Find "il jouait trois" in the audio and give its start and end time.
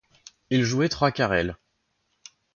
0.49-1.11